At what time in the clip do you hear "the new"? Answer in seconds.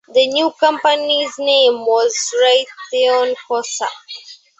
0.11-0.49